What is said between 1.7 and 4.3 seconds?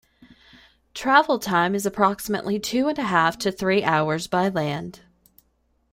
is approximately two and a half to three hours